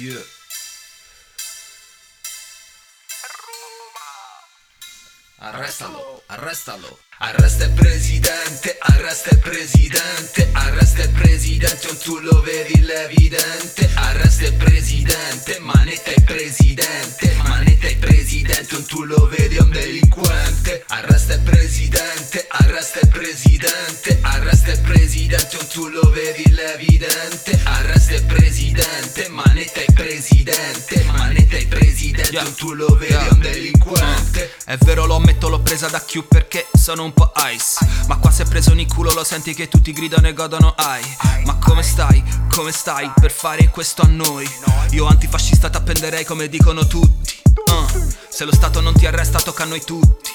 Yeah. 0.00 0.16
Arrestalo, 5.42 6.22
arrestalo. 6.26 6.98
Arresta 7.18 7.64
il 7.64 7.72
presidente, 7.72 8.78
arresta 8.80 9.28
il 9.28 9.38
presidente, 9.40 10.48
arresta 10.52 11.02
il 11.02 11.10
presidente, 11.10 11.86
non 11.86 11.98
tu 11.98 12.18
lo 12.18 12.40
vedi 12.40 12.80
l'evidente. 12.80 13.90
Arresta 13.92 14.46
il 14.46 14.54
presidente, 14.54 15.58
manetta 15.58 16.12
il 16.12 16.24
presidente, 16.24 17.34
manetta 17.42 17.86
il 17.88 17.98
presidente, 17.98 18.72
non 18.72 18.86
tu 18.86 19.04
lo 19.04 19.26
vedi 19.26 19.58
un 19.58 19.68
delinquente. 19.68 20.82
Arresta 20.86 21.34
il 21.34 21.42
presidente, 21.42 22.46
arresta 22.48 23.00
il 23.00 23.08
presidente, 23.08 24.18
arresta 24.22 24.72
il 24.72 24.80
presidente, 24.80 25.56
non 25.56 25.66
tu 25.68 25.88
lo 25.88 26.08
vedi 26.08 26.48
l'evidente. 26.50 27.58
Arresta 27.64 27.99
manetta 29.70 29.80
il 29.80 29.92
presidente, 29.92 31.04
manetta 31.12 31.56
il 31.56 31.68
presidente, 31.68 32.28
Yeah. 32.30 32.52
tu 32.54 32.72
lo 32.72 32.96
vedi 32.96 33.12
è 33.12 33.28
un 33.30 33.40
delinquente. 33.40 34.54
È 34.64 34.76
vero 34.78 35.06
lo 35.06 35.16
ammetto 35.16 35.48
l'ho 35.48 35.60
presa 35.60 35.88
da 35.88 36.00
Q 36.00 36.26
perché 36.26 36.66
sono 36.72 37.04
un 37.04 37.12
po' 37.12 37.32
ice 37.52 37.84
Ma 38.06 38.18
qua 38.18 38.30
se 38.30 38.44
preso 38.44 38.72
in 38.72 38.86
culo 38.86 39.12
lo 39.12 39.24
senti 39.24 39.52
che 39.54 39.68
tutti 39.68 39.92
gridano 39.92 40.28
e 40.28 40.32
godono 40.32 40.74
ai 40.76 41.02
Ma 41.44 41.56
come 41.56 41.82
stai? 41.82 42.22
Come 42.54 42.70
stai 42.70 43.10
per 43.18 43.32
fare 43.32 43.68
questo 43.68 44.02
a 44.02 44.06
noi? 44.06 44.48
Io 44.90 45.06
antifascista 45.06 45.70
t'appenderei 45.70 46.24
come 46.24 46.48
dicono 46.48 46.86
tutti 46.86 47.34
uh. 47.54 48.08
Se 48.28 48.44
lo 48.44 48.54
Stato 48.54 48.80
non 48.80 48.94
ti 48.94 49.06
arresta 49.06 49.40
tocca 49.40 49.64
a 49.64 49.66
noi 49.66 49.82
tutti 49.84 50.30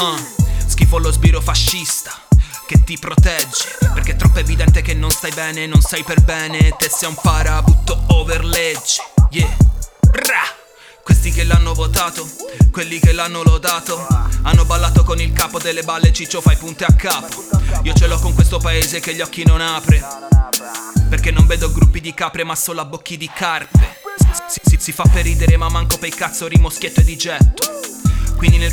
uh. 0.00 0.66
Schifo 0.66 0.98
lo 0.98 1.10
sbiro 1.10 1.40
fascista 1.40 2.25
che 2.66 2.82
ti 2.84 2.98
protegge. 2.98 3.78
Perché 3.94 4.12
è 4.12 4.16
troppo 4.16 4.40
evidente 4.40 4.82
che 4.82 4.92
non 4.92 5.10
stai 5.10 5.32
bene, 5.32 5.66
non 5.66 5.80
sei 5.80 6.02
per 6.02 6.20
bene. 6.20 6.74
Te 6.76 6.90
sei 6.90 7.08
un 7.08 7.14
parabutto 7.14 8.04
over 8.08 8.44
legge. 8.44 9.00
Yeah. 9.30 9.56
Bra! 10.10 10.42
Questi 11.02 11.30
che 11.30 11.44
l'hanno 11.44 11.72
votato, 11.72 12.28
quelli 12.72 12.98
che 12.98 13.12
l'hanno 13.12 13.44
lodato 13.44 14.04
Hanno 14.42 14.64
ballato 14.64 15.04
con 15.04 15.20
il 15.20 15.32
capo 15.32 15.60
delle 15.60 15.84
balle 15.84 16.12
Ciccio 16.12 16.40
fai 16.40 16.56
punte 16.56 16.84
a 16.84 16.92
capo. 16.92 17.44
Io 17.82 17.92
ce 17.94 18.06
l'ho 18.06 18.18
con 18.18 18.34
questo 18.34 18.58
paese 18.58 19.00
che 19.00 19.14
gli 19.14 19.20
occhi 19.20 19.44
non 19.44 19.60
apre. 19.60 20.04
Perché 21.08 21.30
non 21.30 21.46
vedo 21.46 21.70
gruppi 21.70 22.00
di 22.00 22.12
capre 22.14 22.44
ma 22.44 22.56
solo 22.56 22.80
a 22.80 22.84
bocchi 22.84 23.16
di 23.16 23.30
carpe. 23.32 24.00
Si, 24.48 24.60
si- 24.64 24.78
si 24.80 24.92
fa 24.92 25.04
per 25.12 25.24
ridere 25.24 25.56
ma 25.56 25.68
manco 25.68 25.98
per 25.98 26.08
il 26.08 26.14
cazzo 26.14 26.46
rimoschietto 26.46 27.00
e 27.00 27.04
di 27.04 27.16
getto 27.16 27.95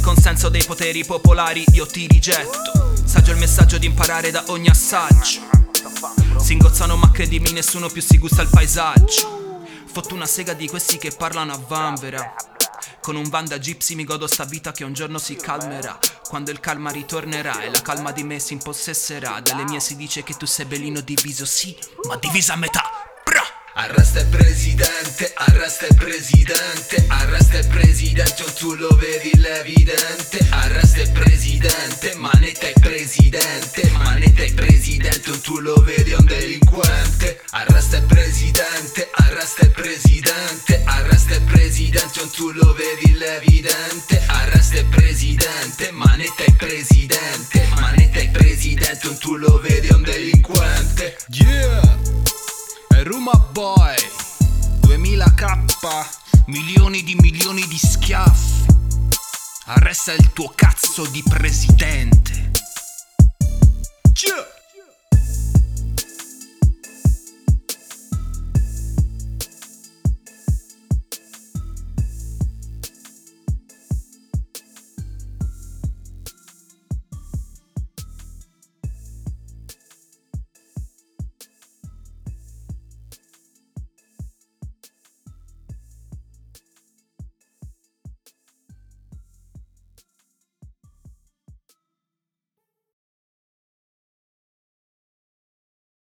consenso 0.04 0.50
dei 0.50 0.64
poteri 0.66 1.06
popolari 1.06 1.64
io 1.72 1.86
ti 1.86 2.06
rigetto. 2.08 2.94
Saggio 3.06 3.32
il 3.32 3.38
messaggio 3.38 3.78
di 3.78 3.86
imparare 3.86 4.32
da 4.32 4.44
ogni 4.48 4.68
assaggio. 4.68 5.40
Si 6.38 6.52
ingozzano 6.52 6.98
macche 6.98 7.26
di 7.26 7.40
me, 7.40 7.52
nessuno 7.52 7.88
più 7.88 8.02
si 8.02 8.18
gusta 8.18 8.42
il 8.42 8.50
paesaggio. 8.50 9.62
Fotto 9.86 10.14
una 10.14 10.26
sega 10.26 10.54
di 10.54 10.68
questi 10.68 10.98
che 10.98 11.12
parlano 11.18 11.54
a 11.54 11.60
vanvera. 11.68 12.36
Con 13.00 13.16
un 13.16 13.30
van 13.30 13.46
da 13.46 13.58
gypsy 13.58 13.96
mi 13.96 14.04
godo 14.04 14.28
sta 14.28 14.44
vita 14.44 14.74
che 14.74 14.84
un 14.84 14.94
giorno 14.94 15.18
si 15.18 15.36
calmerà. 15.36 15.98
Quando 16.28 16.52
il 16.52 16.60
calma 16.60 16.92
ritornerà 16.92 17.62
e 17.62 17.70
la 17.70 17.82
calma 17.82 18.12
di 18.12 18.24
me 18.24 18.40
si 18.40 18.54
impossesserà. 18.54 19.40
Dalle 19.40 19.64
mie 19.64 19.80
si 19.80 19.96
dice 19.96 20.24
che 20.24 20.34
tu 20.34 20.46
sei 20.46 20.66
bellino 20.66 21.00
diviso, 21.00 21.46
sì, 21.46 21.76
ma 22.08 22.18
diviso 22.18 22.52
a 22.52 22.58
metà! 22.58 22.93
Arresta 23.76 24.20
il 24.20 24.28
presidente, 24.28 25.32
arresta 25.34 25.88
il 25.88 25.96
presidente, 25.96 27.06
arresta 27.08 27.58
il 27.58 27.68
presidente, 27.68 28.44
non 28.44 28.54
tu 28.54 28.74
lo 28.76 28.90
vedi 28.96 29.32
l'evidente. 29.40 30.46
Arresta 30.50 31.02
il 31.02 31.12
presidente, 31.12 32.14
manetta 32.16 32.68
il 32.68 32.80
presidente, 32.80 33.90
manetta 33.98 34.44
il 34.44 34.54
presidente, 34.54 35.30
non 35.30 35.42
tu 35.42 35.58
lo 35.58 35.74
vedi 35.82 36.12
un 36.12 36.24
delinquente. 36.24 37.42
Arresta 37.50 37.98
il 37.98 38.04
presidente, 38.04 39.10
arresta 39.12 39.66
il 39.66 39.72
presidente, 39.72 40.82
arresta 40.86 41.34
il 41.34 41.42
presidente, 41.42 42.20
non 42.20 42.30
tu 42.30 42.52
lo 42.52 42.74
vedi 42.74 43.14
l'evidente. 43.14 44.22
Arresta 44.28 44.78
il 44.78 44.86
presidente, 44.86 45.92
manetta 45.92 46.44
il 46.46 46.56
presidente, 46.56 47.68
manetta 47.80 48.20
il 48.20 48.30
presidente, 48.30 49.00
non 49.08 49.18
tu 49.18 49.36
lo 49.36 49.60
vedi 49.60 49.92
un 49.92 50.04
delinquente. 50.04 51.18
Yeah! 51.30 52.03
Ruma 53.04 53.34
Boy 53.52 53.98
2000k 54.88 56.46
Milioni 56.46 57.04
di 57.04 57.16
milioni 57.16 57.68
di 57.68 57.78
schiaffi. 57.78 58.66
Arresta 59.66 60.14
il 60.14 60.32
tuo 60.32 60.54
cazzo 60.56 61.06
di 61.08 61.22
presidente 61.28 62.53